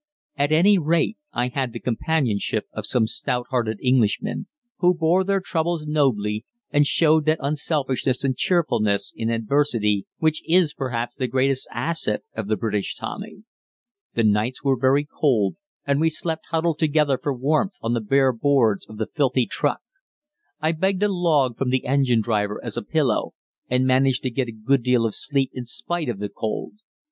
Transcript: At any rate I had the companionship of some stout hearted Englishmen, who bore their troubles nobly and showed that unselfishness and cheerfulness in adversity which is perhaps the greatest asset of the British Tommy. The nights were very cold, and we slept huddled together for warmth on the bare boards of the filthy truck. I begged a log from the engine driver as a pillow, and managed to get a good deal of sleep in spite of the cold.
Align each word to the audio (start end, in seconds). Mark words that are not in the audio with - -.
At 0.35 0.51
any 0.51 0.79
rate 0.79 1.15
I 1.31 1.49
had 1.49 1.73
the 1.73 1.79
companionship 1.79 2.65
of 2.73 2.87
some 2.87 3.05
stout 3.05 3.45
hearted 3.51 3.77
Englishmen, 3.85 4.47
who 4.79 4.95
bore 4.95 5.23
their 5.23 5.39
troubles 5.39 5.85
nobly 5.85 6.43
and 6.71 6.87
showed 6.87 7.25
that 7.25 7.37
unselfishness 7.39 8.23
and 8.23 8.35
cheerfulness 8.35 9.13
in 9.15 9.29
adversity 9.29 10.07
which 10.17 10.41
is 10.49 10.73
perhaps 10.73 11.15
the 11.15 11.27
greatest 11.27 11.67
asset 11.71 12.23
of 12.35 12.47
the 12.47 12.57
British 12.57 12.95
Tommy. 12.95 13.43
The 14.15 14.23
nights 14.23 14.63
were 14.63 14.75
very 14.75 15.05
cold, 15.05 15.55
and 15.85 16.01
we 16.01 16.09
slept 16.09 16.47
huddled 16.49 16.79
together 16.79 17.19
for 17.21 17.31
warmth 17.31 17.75
on 17.83 17.93
the 17.93 18.01
bare 18.01 18.31
boards 18.33 18.87
of 18.89 18.97
the 18.97 19.05
filthy 19.05 19.45
truck. 19.45 19.81
I 20.59 20.71
begged 20.71 21.03
a 21.03 21.09
log 21.13 21.59
from 21.59 21.69
the 21.69 21.85
engine 21.85 22.21
driver 22.21 22.59
as 22.63 22.75
a 22.75 22.81
pillow, 22.81 23.33
and 23.69 23.85
managed 23.85 24.23
to 24.23 24.31
get 24.31 24.47
a 24.47 24.51
good 24.65 24.81
deal 24.81 25.05
of 25.05 25.13
sleep 25.13 25.51
in 25.53 25.65
spite 25.65 26.09
of 26.09 26.17
the 26.17 26.29
cold. 26.29 26.73